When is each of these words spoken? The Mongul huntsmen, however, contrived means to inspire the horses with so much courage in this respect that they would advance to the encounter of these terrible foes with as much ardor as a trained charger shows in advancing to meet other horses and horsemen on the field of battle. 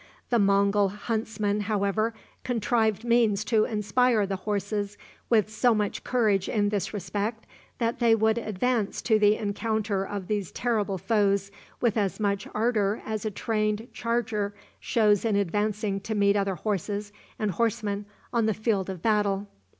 The 0.31 0.39
Mongul 0.39 0.89
huntsmen, 0.89 1.59
however, 1.59 2.15
contrived 2.43 3.03
means 3.03 3.45
to 3.45 3.65
inspire 3.65 4.25
the 4.25 4.35
horses 4.35 4.97
with 5.29 5.47
so 5.53 5.75
much 5.75 6.03
courage 6.03 6.49
in 6.49 6.69
this 6.69 6.91
respect 6.91 7.45
that 7.77 7.99
they 7.99 8.15
would 8.15 8.39
advance 8.39 8.99
to 9.03 9.19
the 9.19 9.35
encounter 9.35 10.03
of 10.03 10.25
these 10.25 10.51
terrible 10.53 10.97
foes 10.97 11.51
with 11.81 11.97
as 11.97 12.19
much 12.19 12.47
ardor 12.55 13.03
as 13.05 13.25
a 13.25 13.29
trained 13.29 13.89
charger 13.93 14.55
shows 14.79 15.23
in 15.23 15.35
advancing 15.35 15.99
to 15.99 16.15
meet 16.15 16.35
other 16.35 16.55
horses 16.55 17.13
and 17.37 17.51
horsemen 17.51 18.05
on 18.33 18.47
the 18.47 18.55
field 18.55 18.89
of 18.89 19.03
battle. 19.03 19.45